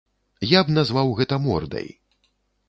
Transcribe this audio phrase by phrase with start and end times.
[0.51, 1.87] Я б назваў гэта мордай.